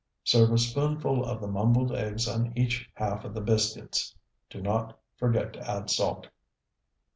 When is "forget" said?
5.15-5.53